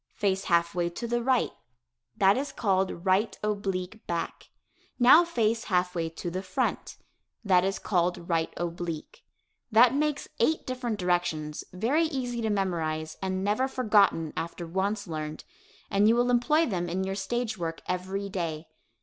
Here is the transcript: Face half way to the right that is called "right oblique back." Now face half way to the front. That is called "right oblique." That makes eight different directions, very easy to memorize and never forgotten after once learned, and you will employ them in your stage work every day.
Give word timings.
Face 0.15 0.45
half 0.45 0.73
way 0.73 0.89
to 0.89 1.05
the 1.05 1.21
right 1.21 1.51
that 2.17 2.35
is 2.35 2.51
called 2.51 3.05
"right 3.05 3.37
oblique 3.43 4.03
back." 4.07 4.49
Now 4.97 5.23
face 5.23 5.65
half 5.65 5.93
way 5.93 6.09
to 6.09 6.31
the 6.31 6.41
front. 6.41 6.97
That 7.45 7.63
is 7.63 7.77
called 7.77 8.27
"right 8.27 8.51
oblique." 8.57 9.23
That 9.71 9.93
makes 9.93 10.27
eight 10.39 10.65
different 10.65 10.97
directions, 10.97 11.63
very 11.71 12.05
easy 12.05 12.41
to 12.41 12.49
memorize 12.49 13.15
and 13.21 13.43
never 13.43 13.67
forgotten 13.67 14.33
after 14.35 14.65
once 14.65 15.05
learned, 15.05 15.43
and 15.91 16.07
you 16.07 16.15
will 16.15 16.31
employ 16.31 16.65
them 16.65 16.89
in 16.89 17.03
your 17.03 17.13
stage 17.13 17.59
work 17.59 17.79
every 17.87 18.27
day. 18.27 18.69